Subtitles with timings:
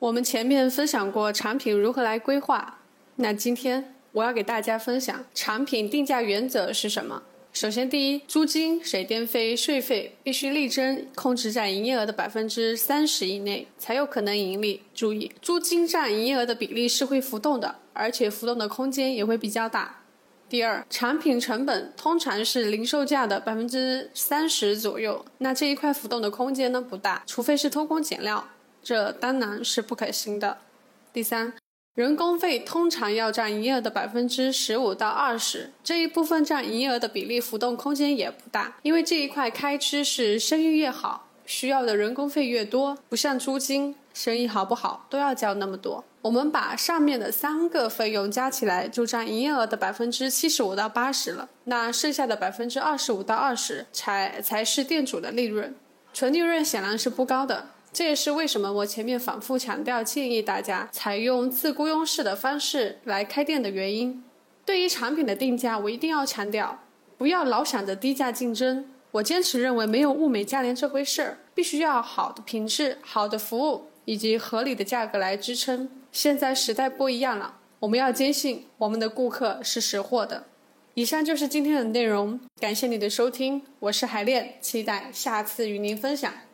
[0.00, 2.78] 我们前面分享过产品如何来规划，
[3.16, 7.24] 那今天我要给大家分享产品定价原则是什么。
[7.52, 14.82] 首先，第一，租金、水电费、税费必须力争控制在营业额的百分之三十以内，才有可能盈利。
[14.94, 20.02] 注意，租金占营业额的比例是会浮动的，而且浮动的空间也会比较大。
[20.48, 28.48] 第二，产品成本通常是零售价的百分之三十左右，那这一块浮动的空间呢不大，除非是偷工减料。
[28.88, 30.56] 这当然是不可行的。
[31.12, 31.52] 第三，
[31.94, 46.02] 人工费通常要占营业额的百分之十五到二十，这一部分占营业额的比例浮动空间也不大，因为这一块开支是生意越好，需要的人工费越多，不像租金，生意好不好都要交那么多。
[46.22, 55.74] 我们把上面的三个费用加起来，就占营业额的百分之七十五到八十了，那剩下的百分之二十五到二十才才是店主的利润，
[56.14, 57.66] 纯利润显然是不高的。
[57.92, 64.22] 这也是为什么我前面反复强调，建议大家采用自雇佣式的方式来开店的原因。
[64.64, 66.84] 对于产品的定价，我一定要强调，
[67.16, 68.84] 不要老想着低价竞争。
[69.12, 75.88] 我坚持认为，没有物美价廉这回事儿，必须要好的品质、好的服务以及合理的价格来支撑。
[76.12, 80.44] 现在时代不一样了，我们要坚信我们的顾客是识货的。
[80.92, 86.47] 以上就是今天的内容，感谢你的收听，我是海恋，期待下次与您分享。